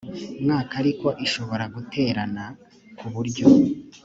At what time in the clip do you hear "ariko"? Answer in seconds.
0.81-1.07